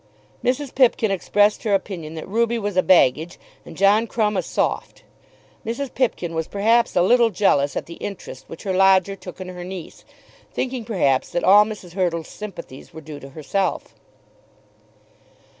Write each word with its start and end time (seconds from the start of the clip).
Mrs. 0.43 0.73
Pipkin 0.73 1.11
expressed 1.11 1.61
her 1.61 1.75
opinion 1.75 2.15
that 2.15 2.27
Ruby 2.27 2.57
was 2.57 2.75
a 2.75 2.81
"baggage" 2.81 3.37
and 3.63 3.77
John 3.77 4.07
Crumb 4.07 4.35
a 4.35 4.41
"soft." 4.41 5.03
Mrs. 5.63 5.93
Pipkin 5.93 6.33
was 6.33 6.47
perhaps 6.47 6.95
a 6.95 7.03
little 7.03 7.29
jealous 7.29 7.77
at 7.77 7.85
the 7.85 7.97
interest 8.01 8.45
which 8.47 8.63
her 8.63 8.73
lodger 8.73 9.15
took 9.15 9.39
in 9.39 9.49
her 9.49 9.63
niece, 9.63 10.03
thinking 10.51 10.85
perhaps 10.85 11.29
that 11.29 11.43
all 11.43 11.65
Mrs. 11.65 11.91
Hurtle's 11.93 12.29
sympathies 12.29 12.91
were 12.91 13.01
due 13.01 13.19
to 13.19 13.29
herself. 13.29 13.93